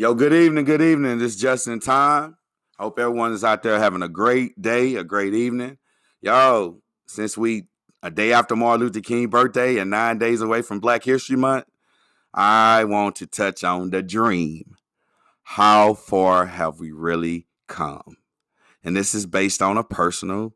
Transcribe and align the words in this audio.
Yo, 0.00 0.14
good 0.14 0.32
evening, 0.32 0.64
good 0.64 0.80
evening. 0.80 1.18
This 1.18 1.34
is 1.34 1.40
just 1.40 1.66
in 1.66 1.80
time. 1.80 2.36
Hope 2.78 3.00
everyone 3.00 3.32
is 3.32 3.42
out 3.42 3.64
there 3.64 3.80
having 3.80 4.00
a 4.00 4.08
great 4.08 4.62
day, 4.62 4.94
a 4.94 5.02
great 5.02 5.34
evening. 5.34 5.76
Yo, 6.20 6.80
since 7.08 7.36
we 7.36 7.64
a 8.00 8.08
day 8.08 8.32
after 8.32 8.54
Martin 8.54 8.86
Luther 8.86 9.00
King 9.00 9.26
birthday 9.26 9.78
and 9.78 9.90
nine 9.90 10.18
days 10.18 10.40
away 10.40 10.62
from 10.62 10.78
Black 10.78 11.02
History 11.02 11.34
Month, 11.34 11.64
I 12.32 12.84
want 12.84 13.16
to 13.16 13.26
touch 13.26 13.64
on 13.64 13.90
the 13.90 14.00
dream. 14.00 14.76
How 15.42 15.94
far 15.94 16.46
have 16.46 16.78
we 16.78 16.92
really 16.92 17.48
come? 17.66 18.18
And 18.84 18.96
this 18.96 19.16
is 19.16 19.26
based 19.26 19.60
on 19.60 19.76
a 19.76 19.82
personal, 19.82 20.54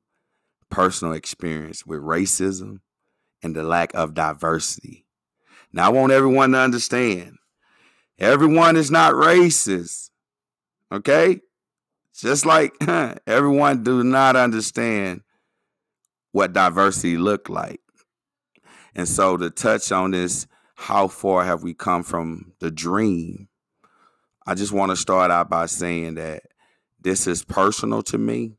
personal 0.70 1.14
experience 1.14 1.84
with 1.84 1.98
racism 1.98 2.79
and 3.43 3.56
the 3.56 3.64
lack 3.64 3.93
of 3.93 4.14
diversity. 4.14 5.04
Now, 5.72 5.86
I 5.86 5.88
want 5.88 6.12
everyone 6.12 6.52
to 6.52 6.59
understand 6.59 7.38
everyone 8.18 8.76
is 8.76 8.90
not 8.90 9.14
racist. 9.14 10.10
Okay? 10.91 11.41
Just 12.14 12.45
like 12.46 12.74
everyone 13.27 13.82
do 13.82 14.04
not 14.04 14.37
understand 14.37 15.23
what 16.32 16.52
diversity 16.52 17.16
look 17.16 17.48
like. 17.48 17.80
And 18.95 19.09
so 19.09 19.37
to 19.37 19.51
touch 19.51 19.90
on 19.90 20.10
this, 20.10 20.46
how 20.74 21.09
far 21.09 21.45
have 21.45 21.62
we 21.62 21.74
come 21.74 22.02
from 22.02 22.52
the 22.59 22.70
dream? 22.70 23.48
I 24.46 24.54
just 24.54 24.73
want 24.73 24.90
to 24.90 24.96
start 24.96 25.30
out 25.30 25.48
by 25.48 25.66
saying 25.66 26.16
that 26.16 26.42
this 27.01 27.26
is 27.26 27.45
personal 27.45 28.02
to 28.04 28.18
me. 28.18 28.56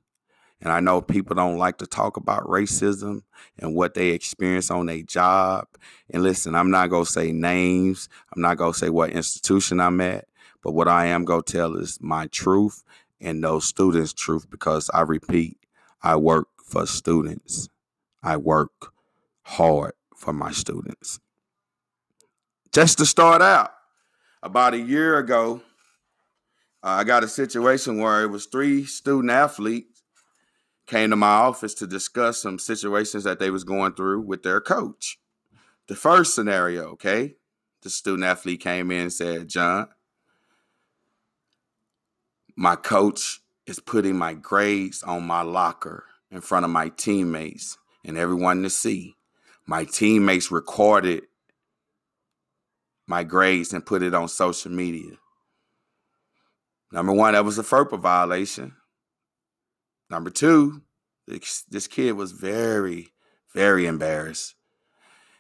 And 0.64 0.72
I 0.72 0.80
know 0.80 1.02
people 1.02 1.36
don't 1.36 1.58
like 1.58 1.80
to 1.80 1.86
talk 1.86 2.16
about 2.16 2.48
racism 2.48 3.24
and 3.60 3.76
what 3.76 3.96
they 3.96 4.12
experience 4.12 4.72
on 4.72 4.86
their 4.86 5.02
job. 5.02 5.68
And 6.10 6.24
listen, 6.24 6.56
I'm 6.56 6.72
not 6.72 6.90
going 6.90 7.04
to 7.04 7.12
say 7.12 7.34
names. 7.34 8.08
I'm 8.34 8.42
not 8.42 8.56
going 8.56 8.72
to 8.72 8.80
say 8.80 8.90
what 8.90 9.10
institution 9.10 9.82
I'm 9.82 10.00
at. 10.00 10.26
But 10.64 10.72
what 10.72 10.88
I 10.88 11.08
am 11.08 11.26
going 11.26 11.44
to 11.44 11.52
tell 11.52 11.76
is 11.76 12.00
my 12.02 12.28
truth 12.28 12.82
and 13.20 13.44
those 13.44 13.66
students' 13.66 14.14
truth 14.14 14.50
because 14.50 14.90
I 14.94 15.02
repeat, 15.02 15.58
I 16.02 16.16
work 16.16 16.48
for 16.64 16.88
students. 16.88 17.68
I 18.24 18.38
work 18.38 18.94
hard 19.42 19.92
for 20.16 20.32
my 20.32 20.52
students. 20.52 21.20
Just 22.72 23.00
to 23.00 23.06
start 23.06 23.42
out, 23.42 23.74
about 24.42 24.74
a 24.74 24.80
year 24.80 25.18
ago, 25.18 25.62
uh, 26.82 26.88
I 26.88 27.04
got 27.04 27.26
a 27.26 27.28
situation 27.28 27.98
where 27.98 28.24
it 28.24 28.28
was 28.28 28.46
three 28.46 28.86
student 28.86 29.30
athletes 29.30 29.93
came 30.86 31.10
to 31.10 31.16
my 31.16 31.28
office 31.28 31.74
to 31.76 31.88
discuss 31.88 32.42
some 32.42 32.60
situations 32.60 33.24
that 33.24 33.40
they 33.40 33.50
was 33.50 33.64
going 33.64 33.94
through 33.94 34.22
with 34.22 34.44
their 34.44 34.62
coach. 34.62 35.18
The 35.88 35.96
first 35.96 36.36
scenario, 36.36 36.90
okay, 36.92 37.36
the 37.82 37.90
student 37.90 38.26
athlete 38.26 38.62
came 38.62 38.92
in 38.92 39.02
and 39.02 39.14
said, 39.14 39.50
"John, 39.50 39.90
my 42.56 42.76
coach 42.76 43.42
is 43.66 43.80
putting 43.80 44.18
my 44.18 44.34
grades 44.34 45.04
on 45.04 45.26
my 45.26 45.42
locker 45.42 46.06
in 46.32 46.42
front 46.42 46.66
of 46.66 46.72
my 46.72 46.90
teammates 46.90 47.78
and 48.04 48.18
everyone 48.18 48.64
to 48.64 48.70
see. 48.70 49.16
My 49.66 49.86
teammates 49.86 50.52
recorded 50.52 51.24
my 53.08 53.24
grades 53.24 53.74
and 53.74 53.86
put 53.86 54.04
it 54.04 54.14
on 54.14 54.28
social 54.28 54.72
media. 54.72 55.18
Number 56.92 57.12
one, 57.12 57.34
that 57.34 57.46
was 57.46 57.58
a 57.58 57.64
FERPA 57.64 58.00
violation. 58.00 58.76
Number 60.14 60.30
two, 60.30 60.84
this, 61.26 61.88
kid 61.88 62.12
was 62.12 62.34
very, 62.34 63.14
very 63.52 63.88
embarrassed. 63.88 64.54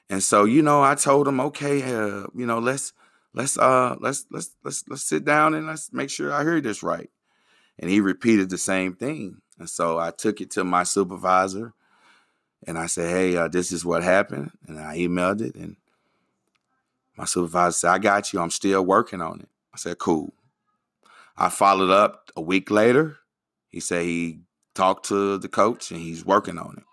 And 0.09 0.23
so, 0.23 0.45
you 0.45 0.63
know, 0.63 0.81
I 0.81 0.95
told 0.95 1.27
him, 1.27 1.39
okay, 1.39 1.83
uh, 1.83 2.25
you 2.33 2.47
know, 2.47 2.57
let's 2.57 2.91
let's 3.35 3.55
uh 3.55 3.97
let's 3.99 4.25
let's 4.31 4.49
let's 4.63 4.83
let's 4.89 5.03
sit 5.03 5.25
down 5.25 5.53
and 5.53 5.67
let's 5.67 5.93
make 5.93 6.09
sure 6.09 6.33
I 6.33 6.41
heard 6.41 6.63
this 6.63 6.81
right. 6.81 7.11
And 7.77 7.87
he 7.87 7.99
repeated 7.99 8.49
the 8.49 8.57
same 8.57 8.95
thing. 8.95 9.41
And 9.59 9.69
so 9.69 9.99
I 9.99 10.09
took 10.09 10.41
it 10.41 10.49
to 10.51 10.63
my 10.63 10.81
supervisor 10.81 11.73
and 12.65 12.75
I 12.75 12.87
said, 12.87 13.11
hey, 13.11 13.37
uh, 13.37 13.49
this 13.49 13.71
is 13.71 13.85
what 13.85 14.01
happened. 14.01 14.53
And 14.67 14.79
I 14.79 14.97
emailed 14.97 15.41
it. 15.41 15.53
And 15.53 15.75
my 17.15 17.25
supervisor 17.25 17.73
said, 17.73 17.91
I 17.91 17.99
got 17.99 18.33
you. 18.33 18.39
I'm 18.39 18.49
still 18.49 18.83
working 18.83 19.21
on 19.21 19.41
it. 19.41 19.49
I 19.71 19.77
said, 19.77 19.99
cool. 19.99 20.33
I 21.37 21.49
followed 21.49 21.91
up 21.91 22.31
a 22.35 22.41
week 22.41 22.71
later. 22.71 23.17
He 23.69 23.79
said 23.79 24.05
he 24.05 24.39
talked 24.73 25.05
to 25.07 25.37
the 25.37 25.49
coach 25.49 25.91
and 25.91 25.99
he's 25.99 26.25
working 26.25 26.57
on 26.57 26.75
it. 26.77 26.83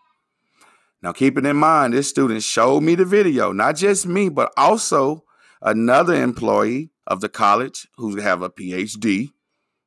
Now, 1.03 1.13
keep 1.13 1.39
it 1.39 1.47
in 1.47 1.57
mind, 1.57 1.95
this 1.95 2.09
student 2.09 2.43
showed 2.43 2.83
me 2.83 2.95
the 2.95 3.07
video, 3.07 3.53
not 3.53 3.77
just 3.77 4.07
me, 4.07 4.29
but 4.29 4.53
also 4.57 5.25
another 5.63 6.15
employee 6.15 6.91
of 7.07 7.21
the 7.21 7.29
college 7.29 7.89
who 7.97 8.17
have 8.17 8.43
a 8.43 8.51
PhD, 8.51 9.33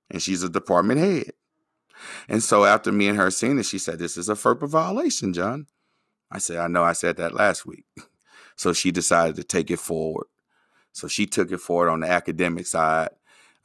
and 0.09 0.21
she's 0.21 0.43
a 0.43 0.49
department 0.49 0.99
head. 0.99 1.31
And 2.27 2.43
so 2.43 2.65
after 2.65 2.91
me 2.91 3.07
and 3.07 3.17
her 3.17 3.31
seeing 3.31 3.59
it, 3.59 3.65
she 3.65 3.77
said, 3.77 3.99
This 3.99 4.17
is 4.17 4.27
a 4.27 4.33
FERPA 4.33 4.67
violation, 4.67 5.33
John. 5.33 5.67
I 6.31 6.39
said, 6.39 6.57
I 6.57 6.67
know 6.67 6.83
I 6.83 6.93
said 6.93 7.17
that 7.17 7.33
last 7.33 7.65
week. 7.65 7.85
So 8.55 8.71
she 8.71 8.91
decided 8.91 9.35
to 9.37 9.43
take 9.43 9.71
it 9.71 9.79
forward. 9.79 10.27
So 10.91 11.07
she 11.07 11.25
took 11.25 11.51
it 11.51 11.57
forward 11.57 11.89
on 11.89 12.01
the 12.01 12.07
academic 12.07 12.67
side. 12.67 13.09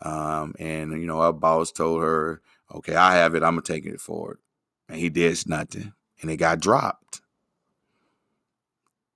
Um, 0.00 0.54
and, 0.58 0.92
you 0.92 1.06
know, 1.06 1.20
our 1.20 1.34
boss 1.34 1.70
told 1.70 2.00
her, 2.00 2.40
okay, 2.74 2.94
I 2.94 3.14
have 3.16 3.34
it. 3.34 3.42
I'm 3.42 3.56
to 3.56 3.62
take 3.62 3.86
it 3.86 4.00
forward. 4.00 4.38
And 4.88 4.98
he 4.98 5.08
did 5.08 5.38
nothing. 5.46 5.92
And 6.20 6.30
it 6.30 6.36
got 6.36 6.60
dropped. 6.60 7.20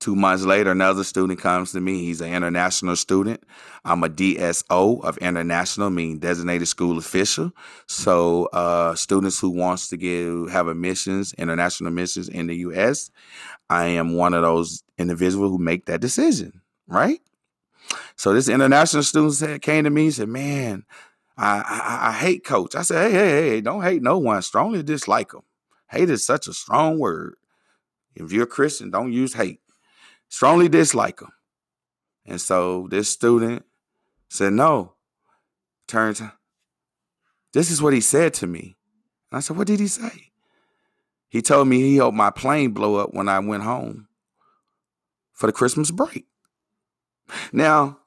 Two 0.02 0.16
months 0.16 0.42
later, 0.42 0.72
another 0.72 1.04
student 1.04 1.38
comes 1.38 1.70
to 1.72 1.80
me. 1.80 2.00
He's 2.00 2.20
an 2.20 2.34
international 2.34 2.96
student. 2.96 3.44
I'm 3.84 4.02
a 4.02 4.08
DSO 4.08 5.00
of 5.04 5.16
international, 5.18 5.90
meaning 5.90 6.18
designated 6.18 6.66
school 6.66 6.98
official. 6.98 7.52
So, 7.86 8.46
uh, 8.46 8.96
students 8.96 9.38
who 9.38 9.50
wants 9.50 9.88
to 9.90 9.96
get 9.96 10.50
have 10.52 10.66
admissions, 10.66 11.34
international 11.34 11.92
missions 11.92 12.28
in 12.28 12.48
the 12.48 12.56
U.S., 12.56 13.12
I 13.70 13.86
am 13.86 14.14
one 14.14 14.34
of 14.34 14.42
those 14.42 14.82
individuals 14.98 15.52
who 15.52 15.58
make 15.58 15.86
that 15.86 16.00
decision, 16.00 16.62
right? 16.88 17.20
So 18.16 18.32
this 18.32 18.48
international 18.48 19.04
student 19.04 19.34
said, 19.34 19.62
came 19.62 19.84
to 19.84 19.90
me 19.90 20.06
and 20.06 20.14
said, 20.14 20.28
"Man, 20.28 20.84
I, 21.42 21.58
I, 21.66 22.08
I 22.08 22.12
hate 22.12 22.44
coach." 22.44 22.74
I 22.74 22.82
said, 22.82 23.10
"Hey, 23.10 23.18
hey, 23.18 23.48
hey, 23.50 23.60
don't 23.60 23.82
hate 23.82 24.02
no 24.02 24.18
one. 24.18 24.40
Strongly 24.42 24.82
dislike 24.82 25.32
him. 25.32 25.42
Hate 25.90 26.10
is 26.10 26.24
such 26.24 26.46
a 26.46 26.52
strong 26.52 26.98
word. 26.98 27.34
If 28.14 28.32
you're 28.32 28.44
a 28.44 28.46
Christian, 28.46 28.90
don't 28.90 29.12
use 29.12 29.34
hate." 29.34 29.62
strongly 30.32 30.66
dislike 30.66 31.20
him. 31.20 31.30
And 32.24 32.40
so 32.40 32.88
this 32.90 33.08
student 33.08 33.64
said, 34.28 34.54
No. 34.54 34.94
Turns, 35.86 36.22
this 37.52 37.70
is 37.70 37.82
what 37.82 37.92
he 37.92 38.00
said 38.00 38.32
to 38.34 38.46
me. 38.46 38.76
And 39.30 39.36
I 39.36 39.40
said, 39.40 39.58
What 39.58 39.66
did 39.66 39.78
he 39.78 39.88
say? 39.88 40.32
He 41.28 41.42
told 41.42 41.68
me 41.68 41.80
he 41.80 41.96
helped 41.96 42.16
my 42.16 42.30
plane 42.30 42.72
blow 42.72 42.96
up 42.96 43.12
when 43.12 43.28
I 43.28 43.38
went 43.40 43.62
home 43.62 44.08
for 45.32 45.46
the 45.46 45.52
Christmas 45.52 45.90
break. 45.90 46.26
Now, 47.52 47.98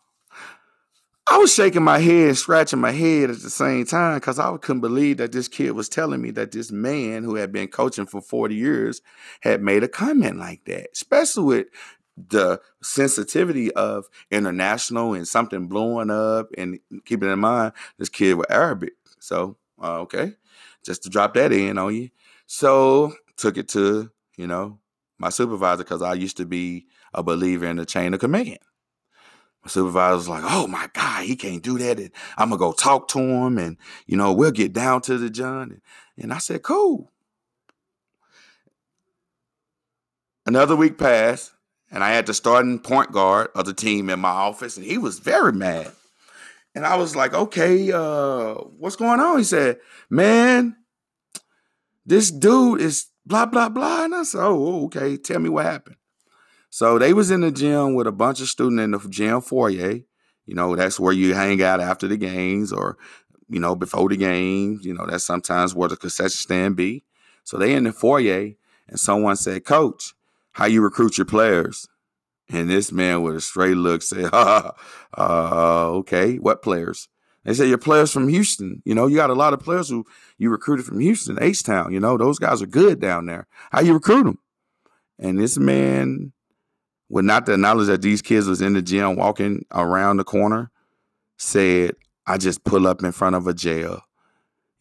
I 1.27 1.37
was 1.39 1.51
shaking 1.53 1.83
my 1.83 1.97
head 1.97 2.37
scratching 2.37 2.79
my 2.79 2.91
head 2.91 3.31
at 3.31 3.41
the 3.41 3.49
same 3.49 3.85
time 3.85 4.17
because 4.17 4.37
I 4.37 4.55
couldn't 4.57 4.81
believe 4.81 5.17
that 5.17 5.31
this 5.31 5.47
kid 5.47 5.71
was 5.71 5.89
telling 5.89 6.21
me 6.21 6.29
that 6.31 6.51
this 6.51 6.71
man 6.71 7.23
who 7.23 7.35
had 7.35 7.51
been 7.51 7.67
coaching 7.67 8.05
for 8.05 8.21
40 8.21 8.53
years 8.53 9.01
had 9.41 9.61
made 9.61 9.83
a 9.83 9.87
comment 9.87 10.37
like 10.37 10.63
that, 10.65 10.89
especially 10.93 11.43
with 11.43 11.67
the 12.15 12.61
sensitivity 12.83 13.71
of 13.73 14.05
international 14.29 15.15
and 15.15 15.27
something 15.27 15.67
blowing 15.67 16.11
up 16.11 16.47
and 16.59 16.79
keeping 17.05 17.31
in 17.31 17.39
mind 17.39 17.73
this 17.97 18.09
kid 18.09 18.35
was 18.35 18.45
Arabic. 18.49 18.93
So, 19.19 19.57
uh, 19.81 20.01
okay, 20.01 20.33
just 20.85 21.03
to 21.03 21.09
drop 21.09 21.33
that 21.33 21.51
in 21.51 21.79
on 21.79 21.95
you. 21.95 22.09
So, 22.45 23.15
took 23.35 23.57
it 23.57 23.67
to, 23.69 24.11
you 24.37 24.45
know, 24.45 24.77
my 25.17 25.29
supervisor 25.29 25.83
because 25.83 26.03
I 26.03 26.13
used 26.13 26.37
to 26.37 26.45
be 26.45 26.85
a 27.15 27.23
believer 27.23 27.65
in 27.65 27.77
the 27.77 27.85
chain 27.85 28.13
of 28.13 28.19
command. 28.19 28.59
My 29.65 29.69
supervisor 29.69 30.15
was 30.15 30.29
like, 30.29 30.43
oh 30.45 30.67
my 30.67 30.87
God, 30.93 31.23
he 31.23 31.35
can't 31.35 31.63
do 31.63 31.79
that. 31.79 31.99
And 31.99 32.11
I'm 32.37 32.51
to 32.51 32.57
go 32.57 32.71
talk 32.71 33.07
to 33.09 33.19
him 33.19 33.57
and, 33.57 33.77
you 34.05 34.15
know, 34.15 34.31
we'll 34.31 34.51
get 34.51 34.73
down 34.73 35.01
to 35.01 35.17
the 35.17 35.27
John. 35.27 35.81
And 36.17 36.31
I 36.31 36.37
said, 36.37 36.61
cool. 36.61 37.11
Another 40.45 40.75
week 40.75 40.99
passed 40.99 41.51
and 41.89 42.03
I 42.03 42.11
had 42.11 42.27
the 42.27 42.33
starting 42.35 42.77
point 42.77 43.11
guard 43.11 43.47
of 43.55 43.65
the 43.65 43.73
team 43.73 44.11
in 44.11 44.19
my 44.19 44.29
office, 44.29 44.77
and 44.77 44.85
he 44.85 44.99
was 44.99 45.17
very 45.17 45.51
mad. 45.51 45.91
And 46.75 46.85
I 46.85 46.97
was 46.97 47.15
like, 47.15 47.33
okay, 47.33 47.91
uh, 47.91 48.53
what's 48.77 48.97
going 48.97 49.19
on? 49.19 49.37
He 49.39 49.43
said, 49.43 49.79
man, 50.09 50.75
this 52.05 52.29
dude 52.29 52.81
is 52.81 53.07
blah, 53.25 53.47
blah, 53.47 53.69
blah. 53.69 54.05
And 54.05 54.13
I 54.13 54.23
said, 54.23 54.41
oh, 54.43 54.85
okay, 54.85 55.17
tell 55.17 55.39
me 55.39 55.49
what 55.49 55.65
happened. 55.65 55.95
So 56.69 56.99
they 56.99 57.13
was 57.13 57.31
in 57.31 57.41
the 57.41 57.51
gym 57.51 57.95
with 57.95 58.07
a 58.07 58.11
bunch 58.11 58.41
of 58.41 58.47
students 58.47 58.81
in 58.81 58.91
the 58.91 58.99
gym 59.09 59.41
foyer. 59.41 59.99
You 60.45 60.53
know, 60.53 60.75
that's 60.75 60.99
where 60.99 61.13
you 61.13 61.33
hang 61.33 61.61
out 61.63 61.79
after 61.79 62.07
the 62.07 62.17
games 62.17 62.71
or, 62.71 62.97
you 63.49 63.59
know, 63.59 63.75
before 63.75 64.09
the 64.09 64.17
games. 64.17 64.85
You 64.85 64.93
know, 64.93 65.05
that's 65.05 65.23
sometimes 65.23 65.73
where 65.73 65.89
the 65.89 65.97
concession 65.97 66.31
stand 66.31 66.75
be. 66.75 67.03
So 67.43 67.57
they 67.57 67.73
in 67.73 67.85
the 67.85 67.93
foyer 67.93 68.51
and 68.87 68.99
someone 68.99 69.35
said, 69.35 69.65
Coach, 69.65 70.13
how 70.51 70.65
you 70.65 70.81
recruit 70.81 71.17
your 71.17 71.25
players. 71.25 71.87
And 72.49 72.69
this 72.69 72.91
man 72.91 73.23
with 73.23 73.35
a 73.35 73.41
straight 73.41 73.77
look 73.77 74.01
said, 74.01 74.29
uh, 74.33 74.71
okay, 75.17 76.37
what 76.37 76.61
players? 76.61 77.07
They 77.43 77.53
say 77.53 77.67
your 77.67 77.77
players 77.77 78.11
from 78.11 78.27
Houston. 78.27 78.81
You 78.85 78.95
know, 78.95 79.05
you 79.07 79.15
got 79.15 79.29
a 79.29 79.35
lot 79.35 79.53
of 79.53 79.59
players 79.59 79.89
who 79.89 80.05
you 80.37 80.49
recruited 80.49 80.85
from 80.85 80.99
Houston, 80.99 81.37
H 81.39 81.63
Town. 81.63 81.93
You 81.93 81.99
know, 81.99 82.17
those 82.17 82.39
guys 82.39 82.61
are 82.61 82.67
good 82.67 82.99
down 82.99 83.27
there. 83.27 83.47
How 83.71 83.81
you 83.81 83.93
recruit 83.93 84.23
them? 84.23 84.39
And 85.19 85.39
this 85.39 85.57
man, 85.57 86.33
with 87.15 87.23
not 87.23 87.45
the 87.45 87.55
knowledge 87.55 87.87
that 87.87 88.01
these 88.01 88.21
kids 88.21 88.45
was 88.45 88.61
in 88.61 88.73
the 88.73 88.81
gym 88.81 89.15
walking 89.15 89.65
around 89.71 90.17
the 90.17 90.23
corner, 90.25 90.69
said, 91.37 91.95
I 92.27 92.37
just 92.37 92.65
pull 92.65 92.85
up 92.85 93.01
in 93.05 93.13
front 93.13 93.37
of 93.37 93.47
a 93.47 93.53
jail 93.53 94.01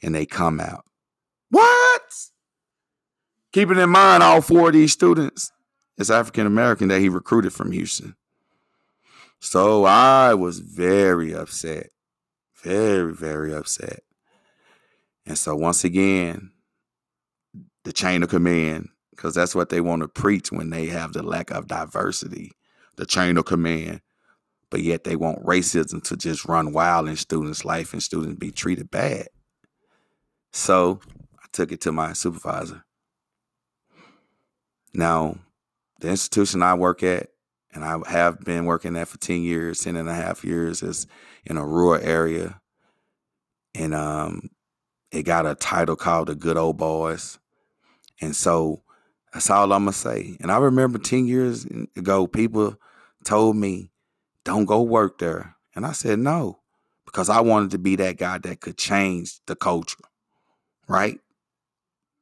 and 0.03 0.13
they 0.13 0.27
come 0.27 0.59
out. 0.59 0.85
What? 1.51 2.03
Keeping 3.53 3.79
in 3.79 3.89
mind 3.89 4.25
all 4.25 4.41
four 4.41 4.67
of 4.67 4.73
these 4.73 4.91
students 4.91 5.53
is 5.97 6.11
African 6.11 6.45
American 6.45 6.89
that 6.89 6.99
he 6.99 7.09
recruited 7.09 7.53
from 7.53 7.71
Houston. 7.71 8.17
So 9.39 9.85
I 9.85 10.35
was 10.35 10.59
very 10.59 11.33
upset. 11.33 11.91
Very, 12.65 13.15
very 13.15 13.55
upset. 13.55 14.01
And 15.25 15.39
so 15.39 15.55
once 15.55 15.85
again, 15.85 16.51
the 17.85 17.93
chain 17.93 18.25
of 18.25 18.29
command, 18.29 18.89
because 19.15 19.35
that's 19.35 19.55
what 19.55 19.69
they 19.69 19.81
want 19.81 20.03
to 20.03 20.09
preach 20.09 20.51
when 20.51 20.71
they 20.71 20.87
have 20.87 21.13
the 21.13 21.23
lack 21.23 21.51
of 21.51 21.67
diversity, 21.69 22.53
the 22.97 23.07
chain 23.07 23.37
of 23.37 23.45
command. 23.45 24.01
But 24.71 24.81
yet 24.83 25.05
they 25.05 25.17
want 25.17 25.45
racism 25.45 26.03
to 26.05 26.17
just 26.17 26.45
run 26.47 26.73
wild 26.73 27.09
in 27.09 27.17
students' 27.17 27.65
life 27.65 27.93
and 27.93 28.03
students 28.03 28.39
be 28.39 28.51
treated 28.51 28.91
bad. 28.91 29.29
So 30.53 31.01
I 31.39 31.47
took 31.53 31.73
it 31.73 31.81
to 31.83 31.93
my 31.93 32.13
supervisor. 32.13 32.85
Now, 34.93 35.39
the 36.01 36.09
institution 36.09 36.63
I 36.63 36.75
work 36.75 37.03
at, 37.03 37.29
and 37.73 37.85
I 37.85 37.99
have 38.09 38.41
been 38.41 38.65
working 38.65 38.97
at 38.97 39.09
for 39.09 39.19
10 39.19 39.43
years, 39.43 39.81
10 39.81 39.97
and 39.97 40.09
a 40.09 40.15
half 40.15 40.45
years, 40.45 40.83
is 40.83 41.07
in 41.45 41.57
a 41.57 41.67
rural 41.67 42.01
area. 42.01 42.61
And 43.75 43.95
um, 43.95 44.51
it 45.11 45.25
got 45.25 45.47
a 45.47 45.57
title 45.57 45.97
called 45.97 46.29
The 46.29 46.37
Good 46.37 46.57
Old 46.57 46.77
Boys. 46.77 47.41
And 48.21 48.37
so 48.37 48.84
that's 49.35 49.51
all 49.51 49.73
I'm 49.73 49.85
to 49.87 49.93
say. 49.93 50.39
And 50.41 50.51
I 50.51 50.57
remember 50.57 50.99
10 50.99 51.27
years 51.27 51.67
ago, 51.97 52.27
people 52.27 52.77
told 53.25 53.57
me, 53.57 53.91
don't 54.45 54.65
go 54.65 54.81
work 54.81 55.19
there. 55.19 55.57
And 55.77 55.85
I 55.85 55.93
said, 55.93 56.19
no, 56.21 56.61
because 57.05 57.29
I 57.29 57.41
wanted 57.41 57.73
to 57.73 57.79
be 57.79 57.97
that 57.97 58.17
guy 58.17 58.39
that 58.39 58.61
could 58.61 58.79
change 58.79 59.41
the 59.47 59.57
culture 59.57 60.05
right? 60.89 61.19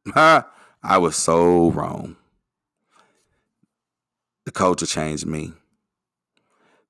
I 0.15 0.99
was 0.99 1.17
so 1.17 1.71
wrong. 1.71 2.17
The 4.45 4.51
culture 4.51 4.87
changed 4.87 5.27
me. 5.27 5.53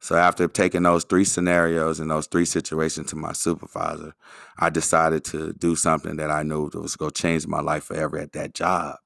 So 0.00 0.16
after 0.16 0.48
taking 0.48 0.82
those 0.82 1.04
three 1.04 1.24
scenarios 1.24 2.00
and 2.00 2.10
those 2.10 2.26
three 2.26 2.44
situations 2.44 3.10
to 3.10 3.16
my 3.16 3.32
supervisor, 3.32 4.14
I 4.58 4.68
decided 4.68 5.24
to 5.26 5.52
do 5.52 5.76
something 5.76 6.16
that 6.16 6.30
I 6.30 6.42
knew 6.42 6.70
was 6.74 6.96
going 6.96 7.12
to 7.12 7.22
change 7.22 7.46
my 7.46 7.60
life 7.60 7.84
forever 7.84 8.18
at 8.18 8.32
that 8.32 8.54
job. 8.54 8.96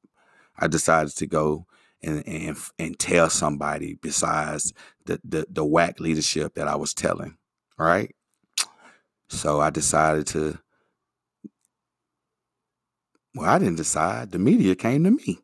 I 0.58 0.66
decided 0.66 1.16
to 1.16 1.26
go 1.26 1.66
and 2.02 2.26
and, 2.26 2.56
and 2.78 2.98
tell 2.98 3.30
somebody 3.30 3.94
besides 3.94 4.72
the, 5.04 5.20
the 5.24 5.46
the 5.50 5.64
whack 5.64 6.00
leadership 6.00 6.54
that 6.54 6.68
I 6.68 6.76
was 6.76 6.94
telling, 6.94 7.36
right? 7.78 8.14
So 9.28 9.60
I 9.60 9.70
decided 9.70 10.26
to 10.28 10.58
well, 13.34 13.50
I 13.50 13.58
didn't 13.58 13.76
decide. 13.76 14.32
The 14.32 14.38
media 14.38 14.74
came 14.74 15.04
to 15.04 15.10
me. 15.10 15.40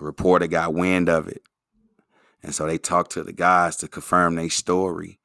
A 0.00 0.04
reporter 0.04 0.48
got 0.48 0.74
wind 0.74 1.08
of 1.08 1.28
it. 1.28 1.42
And 2.42 2.52
so 2.52 2.66
they 2.66 2.78
talked 2.78 3.12
to 3.12 3.22
the 3.22 3.32
guys 3.32 3.76
to 3.76 3.88
confirm 3.88 4.34
their 4.34 4.50
story. 4.50 5.20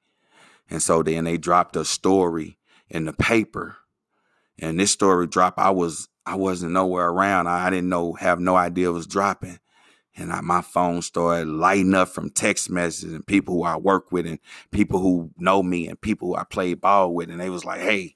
And 0.70 0.82
so 0.82 1.02
then 1.02 1.24
they 1.24 1.38
dropped 1.38 1.76
a 1.76 1.84
story 1.84 2.60
in 2.88 3.06
the 3.06 3.14
paper. 3.14 3.78
And 4.60 4.80
this 4.80 4.92
story 4.92 5.26
dropped. 5.26 5.58
I 5.58 5.72
was 5.72 6.08
I 6.30 6.36
wasn't 6.36 6.74
nowhere 6.74 7.10
around. 7.10 7.48
I 7.48 7.72
didn't 7.72 7.90
know, 7.90 8.14
have 8.14 8.40
no 8.40 8.56
idea 8.56 8.90
it 8.90 8.94
was 8.94 9.08
dropping. 9.08 9.58
And 10.16 10.32
I, 10.32 10.42
my 10.42 10.62
phone 10.62 11.02
started 11.02 11.48
lighting 11.48 11.96
up 11.96 12.10
from 12.10 12.30
text 12.30 12.70
messages 12.70 13.14
and 13.14 13.26
people 13.26 13.56
who 13.56 13.64
I 13.64 13.78
work 13.78 14.12
with 14.12 14.28
and 14.28 14.38
people 14.70 15.00
who 15.00 15.32
know 15.40 15.64
me 15.64 15.88
and 15.88 16.00
people 16.00 16.28
who 16.28 16.36
I 16.36 16.44
play 16.44 16.76
ball 16.76 17.16
with. 17.16 17.32
And 17.32 17.40
they 17.40 17.50
was 17.50 17.66
like, 17.66 17.82
hey, 17.82 18.16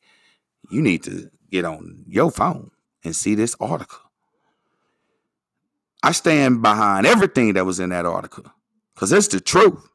you 0.69 0.80
need 0.80 1.01
to 1.04 1.31
get 1.50 1.65
on 1.65 2.04
your 2.07 2.30
phone 2.30 2.69
and 3.04 3.15
see 3.15 3.33
this 3.33 3.56
article. 3.60 3.98
I 6.04 6.12
stand 6.12 6.62
behind 6.62 7.07
everything 7.07 7.54
that 7.54 7.65
was 7.65 7.80
in 7.80 7.89
that 7.89 8.06
article 8.06 8.45
because 8.94 9.12
it's 9.12 9.30
the 9.30 9.39
truth. 9.39 9.89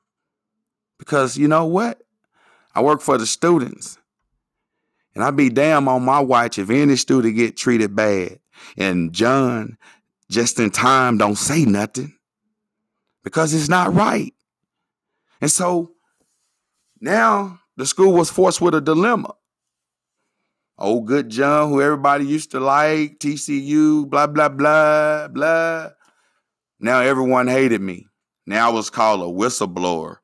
Because 0.99 1.39
you 1.39 1.47
know 1.47 1.67
what? 1.67 2.03
I 2.75 2.83
work 2.83 3.01
for 3.01 3.17
the 3.17 3.27
students. 3.27 3.97
And 5.19 5.25
I'd 5.25 5.35
be 5.35 5.51
damn 5.51 5.89
on 5.89 6.05
my 6.05 6.21
watch 6.21 6.61
if 6.61 6.71
any 6.71 6.95
student 6.95 7.35
get 7.35 7.57
treated 7.57 7.97
bad. 7.97 8.39
And 8.77 9.13
John, 9.13 9.77
just 10.31 10.61
in 10.61 10.71
time, 10.71 11.19
don't 11.19 11.35
say 11.35 11.65
nothing 11.65 12.15
because 13.25 13.53
it's 13.53 13.69
not 13.69 13.93
right. 13.93 14.33
And 15.41 15.51
so 15.51 15.91
now 17.01 17.59
the 17.77 17.85
school 17.85 18.13
was 18.13 18.31
forced 18.31 18.61
with 18.61 18.77
a 18.77 18.81
dilemma. 18.81 19.35
Old 20.79 21.09
good 21.09 21.31
John, 21.31 21.71
who 21.71 21.83
everybody 21.83 22.25
used 22.25 22.53
to 22.53 22.61
like, 22.61 23.19
TCU, 23.19 24.09
blah, 24.09 24.29
blah, 24.29 24.51
blah, 24.51 25.27
blah. 25.27 25.89
Now 26.79 27.01
everyone 27.01 27.49
hated 27.49 27.81
me. 27.81 28.07
Now 28.47 28.71
I 28.71 28.73
was 28.73 28.89
called 28.89 29.23
a 29.23 29.25
whistleblower, 29.25 30.19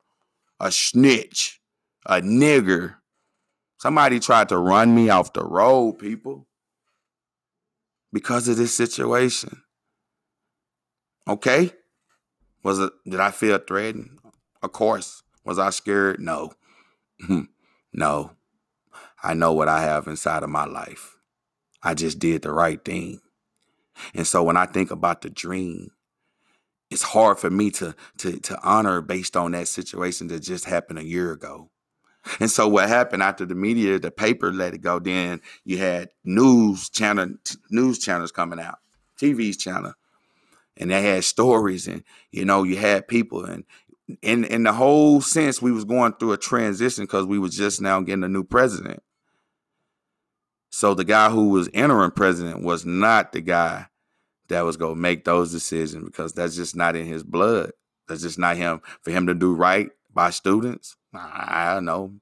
a 0.61 0.71
snitch, 0.71 1.59
a 2.05 2.21
nigger. 2.21 2.95
Somebody 3.85 4.19
tried 4.19 4.49
to 4.49 4.57
run 4.57 4.95
me 4.95 5.11
off 5.11 5.33
the 5.33 5.43
road, 5.43 5.99
people, 5.99 6.47
because 8.11 8.47
of 8.47 8.57
this 8.57 8.73
situation. 8.73 9.61
Okay? 11.27 11.71
Was 12.63 12.79
it 12.79 12.91
did 13.07 13.19
I 13.19 13.29
feel 13.29 13.59
threatened? 13.59 14.17
Of 14.63 14.71
course. 14.71 15.21
Was 15.43 15.59
I 15.59 15.69
scared? 15.69 16.19
No. 16.19 16.53
Hmm. 17.27 17.41
no. 17.93 18.31
I 19.21 19.35
know 19.35 19.53
what 19.53 19.67
I 19.67 19.83
have 19.83 20.07
inside 20.07 20.41
of 20.41 20.49
my 20.49 20.65
life. 20.65 21.17
I 21.83 21.93
just 21.93 22.17
did 22.17 22.41
the 22.41 22.51
right 22.51 22.83
thing. 22.83 23.21
And 24.15 24.25
so 24.25 24.41
when 24.41 24.57
I 24.57 24.65
think 24.65 24.89
about 24.89 25.21
the 25.21 25.29
dream, 25.29 25.91
it's 26.89 27.03
hard 27.03 27.37
for 27.37 27.51
me 27.51 27.69
to, 27.69 27.95
to, 28.17 28.39
to 28.39 28.59
honor 28.63 29.01
based 29.01 29.37
on 29.37 29.51
that 29.51 29.67
situation 29.67 30.25
that 30.29 30.39
just 30.39 30.65
happened 30.65 30.97
a 30.97 31.05
year 31.05 31.31
ago. 31.31 31.69
And 32.39 32.49
so 32.49 32.67
what 32.67 32.89
happened 32.89 33.23
after 33.23 33.45
the 33.45 33.55
media, 33.55 33.99
the 33.99 34.11
paper 34.11 34.51
let 34.51 34.73
it 34.73 34.81
go, 34.81 34.99
then 34.99 35.41
you 35.63 35.77
had 35.77 36.09
news 36.23 36.89
channel 36.89 37.35
news 37.69 37.99
channels 37.99 38.31
coming 38.31 38.59
out, 38.59 38.79
TV's 39.19 39.57
channel. 39.57 39.93
And 40.77 40.91
they 40.91 41.01
had 41.01 41.23
stories 41.23 41.87
and 41.87 42.03
you 42.31 42.45
know, 42.45 42.63
you 42.63 42.77
had 42.77 43.07
people 43.07 43.45
and 43.45 43.63
in 44.21 44.43
in 44.45 44.63
the 44.63 44.73
whole 44.73 45.21
sense 45.21 45.61
we 45.61 45.71
was 45.71 45.85
going 45.85 46.13
through 46.13 46.33
a 46.33 46.37
transition 46.37 47.05
because 47.05 47.25
we 47.25 47.39
was 47.39 47.55
just 47.55 47.81
now 47.81 48.01
getting 48.01 48.23
a 48.23 48.29
new 48.29 48.43
president. 48.43 49.01
So 50.69 50.93
the 50.93 51.05
guy 51.05 51.29
who 51.29 51.49
was 51.49 51.69
interim 51.69 52.11
president 52.11 52.61
was 52.61 52.85
not 52.85 53.31
the 53.31 53.41
guy 53.41 53.87
that 54.49 54.65
was 54.65 54.77
going 54.77 54.95
to 54.95 55.01
make 55.01 55.23
those 55.23 55.51
decisions 55.51 56.03
because 56.03 56.33
that's 56.33 56.55
just 56.55 56.75
not 56.75 56.95
in 56.95 57.05
his 57.05 57.23
blood. 57.23 57.71
That's 58.07 58.21
just 58.21 58.37
not 58.37 58.57
him. 58.57 58.81
For 59.01 59.11
him 59.11 59.27
to 59.27 59.33
do 59.33 59.53
right 59.53 59.89
by 60.13 60.29
students, 60.29 60.95
I 61.17 61.73
don't 61.73 61.85
know. 61.85 62.13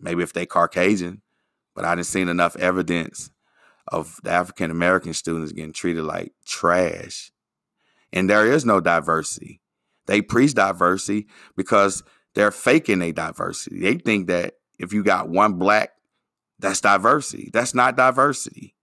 Maybe 0.00 0.22
if 0.22 0.32
they 0.32 0.46
Caucasian, 0.46 1.22
but 1.74 1.84
I 1.84 1.94
didn't 1.94 2.06
seen 2.06 2.28
enough 2.28 2.56
evidence 2.56 3.30
of 3.88 4.18
the 4.22 4.30
African 4.30 4.70
American 4.70 5.14
students 5.14 5.52
getting 5.52 5.72
treated 5.72 6.04
like 6.04 6.32
trash. 6.44 7.32
And 8.12 8.28
there 8.28 8.50
is 8.50 8.64
no 8.64 8.80
diversity. 8.80 9.60
They 10.06 10.22
preach 10.22 10.54
diversity 10.54 11.26
because 11.56 12.02
they're 12.34 12.50
faking 12.50 13.02
a 13.02 13.12
diversity. 13.12 13.80
They 13.80 13.94
think 13.94 14.28
that 14.28 14.54
if 14.78 14.92
you 14.92 15.02
got 15.02 15.28
one 15.28 15.54
black 15.54 15.90
that's 16.58 16.80
diversity. 16.80 17.50
That's 17.52 17.74
not 17.74 17.96
diversity. 17.96 18.74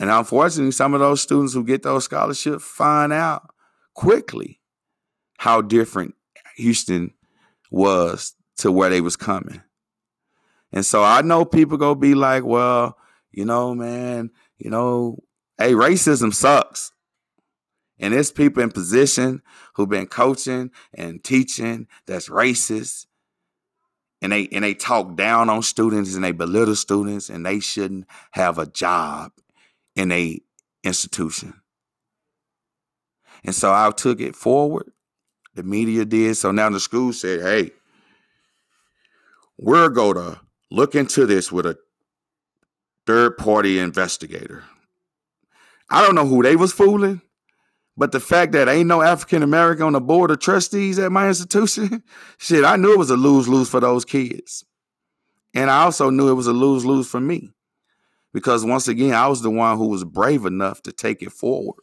And 0.00 0.10
unfortunately, 0.10 0.72
some 0.72 0.94
of 0.94 1.00
those 1.00 1.20
students 1.20 1.54
who 1.54 1.64
get 1.64 1.82
those 1.82 2.04
scholarships 2.04 2.64
find 2.64 3.12
out 3.12 3.48
quickly 3.94 4.60
how 5.38 5.62
different 5.62 6.14
Houston 6.56 7.12
was 7.70 8.34
to 8.58 8.70
where 8.70 8.90
they 8.90 9.00
was 9.00 9.16
coming. 9.16 9.62
And 10.72 10.84
so 10.84 11.02
I 11.04 11.22
know 11.22 11.44
people 11.44 11.76
go 11.76 11.94
be 11.94 12.14
like, 12.14 12.44
well, 12.44 12.98
you 13.30 13.44
know, 13.44 13.74
man, 13.74 14.30
you 14.58 14.70
know, 14.70 15.18
hey, 15.58 15.72
racism 15.72 16.34
sucks. 16.34 16.92
And 17.98 18.12
it's 18.12 18.32
people 18.32 18.62
in 18.62 18.70
position 18.70 19.40
who've 19.74 19.88
been 19.88 20.06
coaching 20.06 20.70
and 20.92 21.22
teaching 21.22 21.86
that's 22.06 22.28
racist 22.28 23.06
and 24.20 24.32
they 24.32 24.48
and 24.52 24.64
they 24.64 24.74
talk 24.74 25.16
down 25.16 25.50
on 25.50 25.62
students 25.62 26.14
and 26.14 26.24
they 26.24 26.32
belittle 26.32 26.74
students 26.74 27.28
and 27.28 27.44
they 27.44 27.60
shouldn't 27.60 28.06
have 28.32 28.58
a 28.58 28.66
job 28.66 29.32
in 29.94 30.10
a 30.10 30.40
institution. 30.82 31.60
And 33.44 33.54
so 33.54 33.72
I 33.72 33.90
took 33.90 34.20
it 34.20 34.34
forward. 34.34 34.90
The 35.54 35.62
media 35.62 36.04
did. 36.04 36.36
So 36.36 36.50
now 36.50 36.70
the 36.70 36.80
school 36.80 37.12
said, 37.12 37.42
hey, 37.42 37.72
we're 39.58 39.88
going 39.88 40.16
to 40.16 40.40
look 40.70 40.94
into 40.94 41.26
this 41.26 41.52
with 41.52 41.66
a 41.66 41.78
third 43.06 43.36
party 43.36 43.78
investigator. 43.78 44.64
I 45.90 46.04
don't 46.04 46.14
know 46.14 46.26
who 46.26 46.42
they 46.42 46.56
was 46.56 46.72
fooling, 46.72 47.20
but 47.96 48.12
the 48.12 48.20
fact 48.20 48.52
that 48.52 48.68
ain't 48.68 48.88
no 48.88 49.02
African 49.02 49.42
American 49.42 49.86
on 49.86 49.92
the 49.92 50.00
board 50.00 50.30
of 50.30 50.40
trustees 50.40 50.98
at 50.98 51.12
my 51.12 51.28
institution, 51.28 52.02
shit, 52.38 52.64
I 52.64 52.76
knew 52.76 52.92
it 52.92 52.98
was 52.98 53.10
a 53.10 53.16
lose 53.16 53.48
lose 53.48 53.68
for 53.68 53.80
those 53.80 54.04
kids. 54.04 54.64
And 55.54 55.70
I 55.70 55.84
also 55.84 56.10
knew 56.10 56.28
it 56.28 56.34
was 56.34 56.48
a 56.48 56.52
lose 56.52 56.84
lose 56.84 57.08
for 57.08 57.20
me. 57.20 57.50
Because 58.32 58.64
once 58.64 58.88
again, 58.88 59.14
I 59.14 59.28
was 59.28 59.42
the 59.42 59.50
one 59.50 59.78
who 59.78 59.86
was 59.86 60.02
brave 60.02 60.44
enough 60.44 60.82
to 60.82 60.92
take 60.92 61.22
it 61.22 61.30
forward 61.30 61.78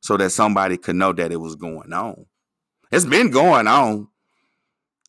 so 0.00 0.16
that 0.16 0.30
somebody 0.30 0.78
could 0.78 0.96
know 0.96 1.12
that 1.12 1.30
it 1.30 1.36
was 1.36 1.56
going 1.56 1.92
on. 1.92 2.24
It's 2.90 3.04
been 3.04 3.30
going 3.30 3.66
on. 3.66 4.08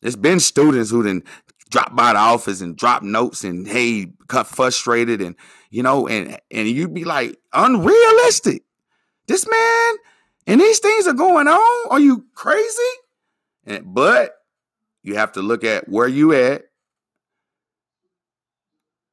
It's 0.02 0.16
been 0.16 0.40
students 0.40 0.90
who 0.90 1.02
didn't 1.02 1.26
drop 1.70 1.94
by 1.94 2.12
the 2.12 2.18
office 2.18 2.60
and 2.60 2.76
drop 2.76 3.02
notes 3.02 3.44
and 3.44 3.66
hey, 3.66 4.06
got 4.26 4.46
frustrated 4.46 5.20
and 5.20 5.36
you 5.70 5.82
know, 5.82 6.08
and 6.08 6.38
and 6.50 6.68
you'd 6.68 6.94
be 6.94 7.04
like, 7.04 7.38
unrealistic. 7.52 8.62
This 9.26 9.46
man 9.48 9.94
and 10.46 10.60
these 10.60 10.78
things 10.78 11.06
are 11.06 11.12
going 11.12 11.48
on. 11.48 11.90
Are 11.90 12.00
you 12.00 12.26
crazy? 12.34 12.80
And, 13.66 13.94
but 13.94 14.36
you 15.02 15.16
have 15.16 15.32
to 15.32 15.42
look 15.42 15.64
at 15.64 15.88
where 15.88 16.08
you 16.08 16.32
at, 16.32 16.66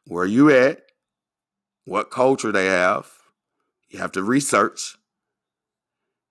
where 0.06 0.26
you 0.26 0.52
at, 0.52 0.82
what 1.86 2.12
culture 2.12 2.52
they 2.52 2.68
have. 2.68 3.10
You 3.90 4.00
have 4.00 4.12
to 4.14 4.24
research. 4.24 4.96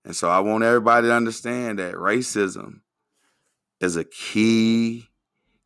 And 0.04 0.16
so 0.16 0.28
I 0.28 0.40
want 0.40 0.64
everybody 0.64 1.08
to 1.08 1.14
understand 1.14 1.78
that 1.78 1.94
racism 1.94 2.80
is 3.80 3.96
a 3.96 4.04
key, 4.04 5.08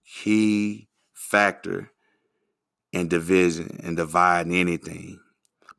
key 0.06 0.88
factor 1.12 1.90
in 2.92 3.08
division 3.08 3.80
and 3.82 3.96
dividing 3.96 4.54
anything. 4.54 5.20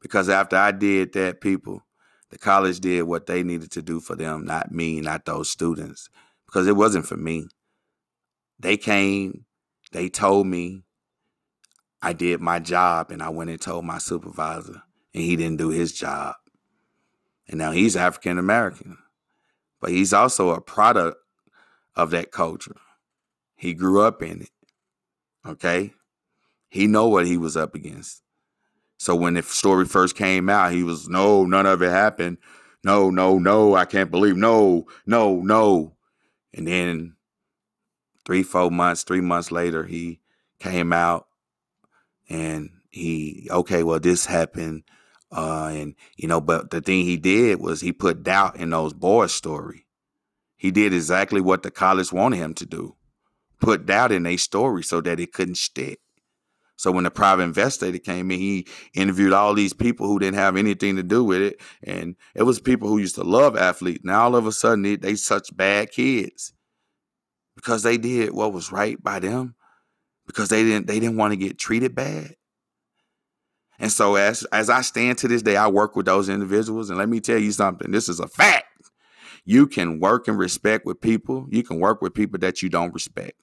Because 0.01 0.29
after 0.29 0.55
I 0.55 0.71
did 0.71 1.13
that, 1.13 1.41
people, 1.41 1.83
the 2.29 2.37
college 2.37 2.79
did 2.79 3.03
what 3.03 3.25
they 3.25 3.43
needed 3.43 3.71
to 3.71 3.81
do 3.81 3.99
for 3.99 4.15
them, 4.15 4.45
not 4.45 4.71
me, 4.71 5.01
not 5.01 5.25
those 5.25 5.49
students, 5.49 6.09
because 6.45 6.67
it 6.67 6.75
wasn't 6.75 7.07
for 7.07 7.17
me. 7.17 7.47
They 8.59 8.77
came, 8.77 9.45
they 9.91 10.09
told 10.09 10.47
me 10.47 10.83
I 12.01 12.13
did 12.13 12.41
my 12.41 12.59
job, 12.59 13.11
and 13.11 13.23
I 13.23 13.29
went 13.29 13.49
and 13.49 13.59
told 13.59 13.85
my 13.85 13.97
supervisor, 13.97 14.83
and 15.13 15.23
he 15.23 15.35
didn't 15.35 15.57
do 15.57 15.69
his 15.69 15.93
job. 15.93 16.35
And 17.47 17.57
now 17.57 17.71
he's 17.71 17.95
African 17.95 18.37
American, 18.37 18.97
but 19.79 19.91
he's 19.91 20.13
also 20.13 20.51
a 20.51 20.61
product 20.61 21.17
of 21.95 22.11
that 22.11 22.31
culture. 22.31 22.75
He 23.57 23.73
grew 23.73 24.01
up 24.01 24.21
in 24.21 24.43
it. 24.43 24.49
Okay? 25.45 25.93
He 26.69 26.87
know 26.87 27.07
what 27.07 27.25
he 27.25 27.37
was 27.37 27.57
up 27.57 27.75
against. 27.75 28.21
So 28.97 29.15
when 29.15 29.33
the 29.33 29.43
story 29.43 29.85
first 29.85 30.15
came 30.15 30.49
out, 30.49 30.71
he 30.71 30.83
was, 30.83 31.09
no, 31.09 31.43
none 31.45 31.65
of 31.65 31.81
it 31.81 31.89
happened. 31.89 32.37
No, 32.83 33.09
no, 33.09 33.37
no, 33.37 33.75
I 33.75 33.85
can't 33.85 34.11
believe. 34.11 34.37
No, 34.37 34.85
no, 35.05 35.41
no. 35.41 35.95
And 36.53 36.67
then 36.67 37.15
three, 38.25 38.43
four 38.43 38.71
months, 38.71 39.03
three 39.03 39.21
months 39.21 39.51
later, 39.51 39.83
he 39.83 40.19
came 40.59 40.93
out 40.93 41.27
and 42.29 42.69
he, 42.89 43.47
okay, 43.51 43.83
well, 43.83 43.99
this 43.99 44.25
happened. 44.25 44.83
Uh, 45.31 45.71
and 45.73 45.95
you 46.15 46.27
know, 46.27 46.39
but 46.39 46.71
the 46.71 46.79
thing 46.79 47.03
he 47.03 47.17
did 47.17 47.59
was 47.59 47.81
he 47.81 47.91
put 47.91 48.23
doubt 48.23 48.55
in 48.55 48.69
those 48.69 48.93
boys' 48.93 49.33
story. 49.33 49.85
He 50.55 50.71
did 50.71 50.93
exactly 50.93 51.41
what 51.41 51.63
the 51.63 51.71
college 51.71 52.11
wanted 52.11 52.37
him 52.37 52.53
to 52.55 52.65
do. 52.65 52.95
Put 53.59 53.85
doubt 53.85 54.11
in 54.11 54.23
their 54.23 54.37
story 54.37 54.83
so 54.83 55.01
that 55.01 55.19
it 55.19 55.33
couldn't 55.33 55.57
stick. 55.57 55.99
So 56.77 56.91
when 56.91 57.05
the 57.05 57.11
private 57.11 57.43
investigator 57.43 57.97
came 57.97 58.29
in, 58.29 58.39
he 58.39 58.67
interviewed 58.93 59.33
all 59.33 59.55
these 59.55 59.73
people 59.73 60.05
who 60.07 60.19
didn't 60.19 60.37
have 60.37 60.55
anything 60.55 60.95
to 60.95 61.03
do 61.03 61.23
with 61.23 61.41
it, 61.41 61.59
and 61.83 62.15
it 62.35 62.43
was 62.43 62.59
people 62.59 62.87
who 62.87 62.99
used 62.99 63.15
to 63.15 63.23
love 63.23 63.57
athletes. 63.57 64.03
Now 64.03 64.23
all 64.23 64.35
of 64.35 64.45
a 64.45 64.51
sudden 64.51 64.83
they, 64.83 64.95
they 64.95 65.15
such 65.15 65.55
bad 65.57 65.91
kids 65.91 66.53
because 67.55 67.81
they 67.81 67.97
did 67.97 68.31
what 68.31 68.53
was 68.53 68.71
right 68.71 69.01
by 69.01 69.17
them 69.17 69.55
because 70.27 70.49
they 70.49 70.63
didn't 70.63 70.85
they 70.85 70.99
didn't 70.99 71.17
want 71.17 71.31
to 71.31 71.37
get 71.37 71.57
treated 71.57 71.95
bad. 71.95 72.35
And 73.79 73.91
so 73.91 74.15
as 74.15 74.43
as 74.51 74.69
I 74.69 74.81
stand 74.81 75.17
to 75.19 75.27
this 75.27 75.41
day, 75.41 75.57
I 75.57 75.67
work 75.67 75.95
with 75.95 76.05
those 76.05 76.29
individuals, 76.29 76.91
and 76.91 76.99
let 76.99 77.09
me 77.09 77.19
tell 77.19 77.39
you 77.39 77.51
something. 77.51 77.89
This 77.89 78.07
is 78.07 78.19
a 78.19 78.27
fact. 78.27 78.65
You 79.45 79.65
can 79.65 79.99
work 79.99 80.27
and 80.27 80.37
respect 80.37 80.85
with 80.85 81.01
people. 81.01 81.47
You 81.49 81.63
can 81.63 81.79
work 81.79 82.03
with 82.03 82.13
people 82.13 82.37
that 82.39 82.61
you 82.61 82.69
don't 82.69 82.93
respect 82.93 83.33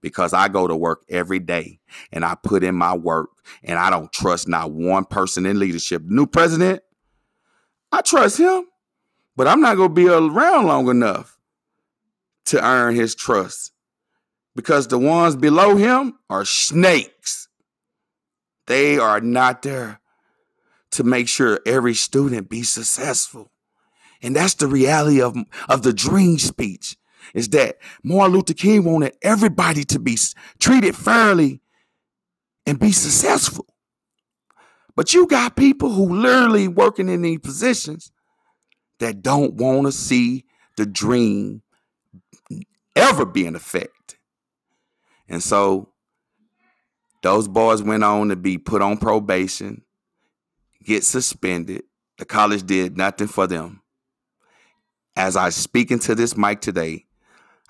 because 0.00 0.32
I 0.32 0.48
go 0.48 0.66
to 0.66 0.76
work 0.76 1.04
every 1.08 1.38
day 1.38 1.80
and 2.12 2.24
I 2.24 2.34
put 2.34 2.64
in 2.64 2.74
my 2.74 2.94
work 2.96 3.30
and 3.62 3.78
I 3.78 3.90
don't 3.90 4.12
trust 4.12 4.48
not 4.48 4.72
one 4.72 5.04
person 5.04 5.46
in 5.46 5.58
leadership. 5.58 6.02
New 6.04 6.26
president, 6.26 6.82
I 7.90 8.00
trust 8.00 8.38
him, 8.38 8.66
but 9.36 9.46
I'm 9.46 9.60
not 9.60 9.76
going 9.76 9.90
to 9.90 9.94
be 9.94 10.08
around 10.08 10.66
long 10.66 10.88
enough 10.88 11.38
to 12.46 12.64
earn 12.64 12.94
his 12.94 13.14
trust 13.14 13.72
because 14.54 14.88
the 14.88 14.98
ones 14.98 15.36
below 15.36 15.76
him 15.76 16.18
are 16.28 16.44
snakes. 16.44 17.48
They 18.66 18.98
are 18.98 19.20
not 19.20 19.62
there 19.62 20.00
to 20.92 21.04
make 21.04 21.28
sure 21.28 21.60
every 21.66 21.94
student 21.94 22.48
be 22.48 22.62
successful. 22.62 23.50
And 24.22 24.36
that's 24.36 24.54
the 24.54 24.66
reality 24.66 25.20
of, 25.20 25.36
of 25.68 25.82
the 25.82 25.92
dream 25.92 26.38
speech 26.38 26.96
is 27.34 27.48
that 27.50 27.78
Martin 28.02 28.34
Luther 28.34 28.54
King 28.54 28.84
wanted 28.84 29.16
everybody 29.22 29.84
to 29.84 29.98
be 29.98 30.16
treated 30.58 30.96
fairly 30.96 31.60
and 32.66 32.78
be 32.78 32.92
successful. 32.92 33.66
But 34.94 35.14
you 35.14 35.26
got 35.26 35.56
people 35.56 35.90
who 35.90 36.14
literally 36.14 36.68
working 36.68 37.08
in 37.08 37.22
these 37.22 37.38
positions 37.38 38.12
that 38.98 39.22
don't 39.22 39.54
want 39.54 39.86
to 39.86 39.92
see 39.92 40.44
the 40.76 40.86
dream 40.86 41.62
ever 42.94 43.24
be 43.24 43.46
in 43.46 43.56
effect. 43.56 44.18
And 45.28 45.42
so 45.42 45.92
those 47.22 47.48
boys 47.48 47.82
went 47.82 48.04
on 48.04 48.28
to 48.28 48.36
be 48.36 48.58
put 48.58 48.82
on 48.82 48.98
probation, 48.98 49.82
get 50.84 51.04
suspended. 51.04 51.84
The 52.18 52.24
college 52.24 52.64
did 52.64 52.96
nothing 52.96 53.28
for 53.28 53.46
them. 53.46 53.80
As 55.16 55.36
I 55.36 55.50
speak 55.50 55.90
into 55.90 56.14
this 56.14 56.36
mic 56.36 56.60
today, 56.60 57.06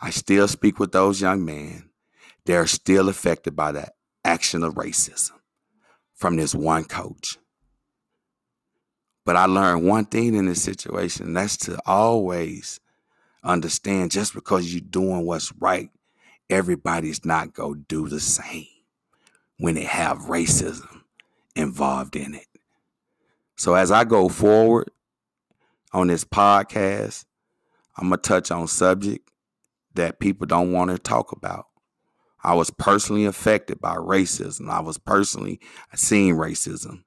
I 0.04 0.10
still 0.10 0.48
speak 0.48 0.80
with 0.80 0.90
those 0.90 1.20
young 1.20 1.44
men. 1.44 1.88
They're 2.44 2.66
still 2.66 3.08
affected 3.08 3.54
by 3.54 3.70
the 3.70 3.92
action 4.24 4.64
of 4.64 4.74
racism 4.74 5.30
from 6.16 6.34
this 6.36 6.56
one 6.56 6.84
coach. 6.84 7.38
But 9.24 9.36
I 9.36 9.44
learned 9.44 9.86
one 9.86 10.06
thing 10.06 10.34
in 10.34 10.46
this 10.46 10.60
situation, 10.60 11.26
and 11.26 11.36
that's 11.36 11.56
to 11.58 11.78
always 11.86 12.80
understand 13.44 14.10
just 14.10 14.34
because 14.34 14.74
you're 14.74 14.80
doing 14.80 15.24
what's 15.24 15.52
right, 15.60 15.88
everybody's 16.50 17.24
not 17.24 17.54
going 17.54 17.74
to 17.74 17.84
do 17.86 18.08
the 18.08 18.18
same 18.18 18.66
when 19.58 19.76
they 19.76 19.84
have 19.84 20.18
racism 20.22 21.02
involved 21.54 22.16
in 22.16 22.34
it. 22.34 22.48
So 23.56 23.74
as 23.74 23.92
I 23.92 24.02
go 24.02 24.28
forward 24.28 24.90
on 25.92 26.08
this 26.08 26.24
podcast, 26.24 27.24
I'm 27.96 28.08
going 28.08 28.20
to 28.20 28.28
touch 28.28 28.50
on 28.50 28.66
subject 28.66 29.31
that 29.94 30.20
people 30.20 30.46
don't 30.46 30.72
want 30.72 30.90
to 30.90 30.98
talk 30.98 31.32
about. 31.32 31.66
I 32.44 32.54
was 32.54 32.70
personally 32.70 33.24
affected 33.24 33.80
by 33.80 33.94
racism. 33.94 34.68
I 34.68 34.80
was 34.80 34.98
personally 34.98 35.60
seeing 35.94 36.34
racism. 36.34 37.04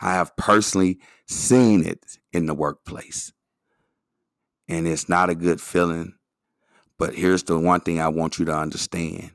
I 0.00 0.12
have 0.12 0.36
personally 0.36 0.98
seen 1.26 1.86
it 1.86 2.18
in 2.32 2.46
the 2.46 2.54
workplace. 2.54 3.32
And 4.68 4.86
it's 4.86 5.08
not 5.08 5.30
a 5.30 5.34
good 5.34 5.60
feeling. 5.60 6.14
But 6.98 7.14
here's 7.14 7.42
the 7.42 7.58
one 7.58 7.80
thing 7.80 8.00
I 8.00 8.08
want 8.08 8.38
you 8.38 8.44
to 8.46 8.56
understand 8.56 9.32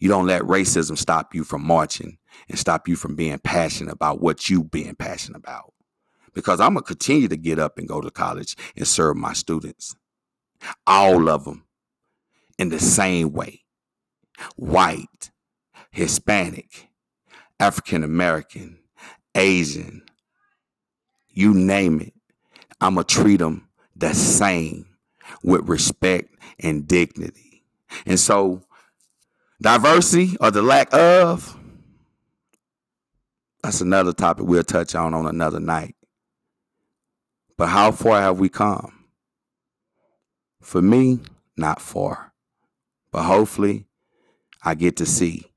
you 0.00 0.08
don't 0.08 0.26
let 0.26 0.42
racism 0.42 0.96
stop 0.96 1.34
you 1.34 1.42
from 1.42 1.66
marching 1.66 2.18
and 2.48 2.56
stop 2.56 2.86
you 2.86 2.94
from 2.94 3.16
being 3.16 3.38
passionate 3.40 3.92
about 3.92 4.20
what 4.20 4.48
you 4.48 4.62
being 4.62 4.94
passionate 4.94 5.38
about. 5.38 5.74
Because 6.34 6.60
I'm 6.60 6.74
going 6.74 6.84
to 6.84 6.86
continue 6.86 7.26
to 7.26 7.36
get 7.36 7.58
up 7.58 7.78
and 7.78 7.88
go 7.88 8.00
to 8.00 8.10
college 8.10 8.54
and 8.76 8.86
serve 8.86 9.16
my 9.16 9.32
students. 9.32 9.96
All 10.86 11.28
of 11.28 11.44
them 11.44 11.64
in 12.58 12.68
the 12.70 12.80
same 12.80 13.32
way 13.32 13.62
white, 14.56 15.30
Hispanic, 15.90 16.88
African 17.58 18.04
American, 18.04 18.78
Asian, 19.34 20.02
you 21.28 21.54
name 21.54 22.00
it. 22.00 22.14
I'm 22.80 22.94
going 22.94 23.06
to 23.06 23.14
treat 23.14 23.38
them 23.38 23.68
the 23.96 24.14
same 24.14 24.86
with 25.42 25.68
respect 25.68 26.34
and 26.60 26.86
dignity. 26.86 27.64
And 28.06 28.18
so, 28.18 28.62
diversity 29.60 30.36
or 30.40 30.50
the 30.50 30.62
lack 30.62 30.92
of, 30.94 31.56
that's 33.62 33.80
another 33.80 34.12
topic 34.12 34.44
we'll 34.46 34.62
touch 34.62 34.94
on 34.94 35.14
on 35.14 35.26
another 35.26 35.60
night. 35.60 35.96
But 37.56 37.68
how 37.68 37.90
far 37.90 38.20
have 38.20 38.38
we 38.38 38.48
come? 38.48 39.06
For 40.60 40.80
me, 40.80 41.20
not 41.56 41.80
far. 41.80 42.27
But 43.18 43.24
hopefully, 43.24 43.84
I 44.62 44.76
get 44.76 44.98
to 44.98 45.04
see 45.04 45.50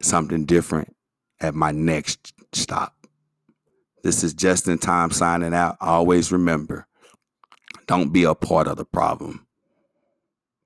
something 0.00 0.46
different 0.46 0.96
at 1.42 1.54
my 1.54 1.72
next 1.72 2.32
stop. 2.54 2.96
This 4.02 4.24
is 4.24 4.32
just 4.32 4.66
in 4.66 4.78
time 4.78 5.10
signing 5.10 5.52
out. 5.52 5.76
Always 5.78 6.32
remember 6.32 6.86
don't 7.86 8.14
be 8.14 8.24
a 8.24 8.34
part 8.34 8.66
of 8.66 8.78
the 8.78 8.86
problem, 8.86 9.46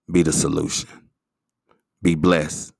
be 0.08 0.22
the 0.22 0.32
solution. 0.32 0.88
Be 2.00 2.14
blessed. 2.14 2.72